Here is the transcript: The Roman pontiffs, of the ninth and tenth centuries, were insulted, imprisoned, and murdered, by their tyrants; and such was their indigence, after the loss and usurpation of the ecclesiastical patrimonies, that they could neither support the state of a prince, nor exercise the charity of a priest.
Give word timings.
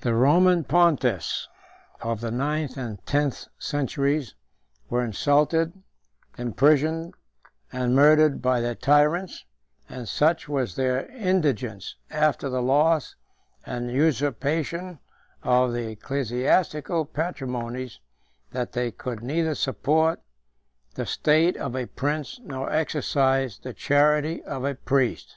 The 0.00 0.14
Roman 0.14 0.64
pontiffs, 0.64 1.46
of 2.00 2.22
the 2.22 2.30
ninth 2.30 2.78
and 2.78 3.04
tenth 3.04 3.44
centuries, 3.58 4.34
were 4.88 5.04
insulted, 5.04 5.74
imprisoned, 6.38 7.12
and 7.70 7.94
murdered, 7.94 8.40
by 8.40 8.62
their 8.62 8.74
tyrants; 8.74 9.44
and 9.86 10.08
such 10.08 10.48
was 10.48 10.76
their 10.76 11.04
indigence, 11.10 11.96
after 12.10 12.48
the 12.48 12.62
loss 12.62 13.14
and 13.66 13.90
usurpation 13.90 14.98
of 15.42 15.74
the 15.74 15.90
ecclesiastical 15.90 17.04
patrimonies, 17.04 18.00
that 18.52 18.72
they 18.72 18.90
could 18.90 19.22
neither 19.22 19.54
support 19.54 20.22
the 20.94 21.04
state 21.04 21.58
of 21.58 21.76
a 21.76 21.84
prince, 21.84 22.40
nor 22.42 22.72
exercise 22.72 23.58
the 23.58 23.74
charity 23.74 24.42
of 24.44 24.64
a 24.64 24.74
priest. 24.74 25.36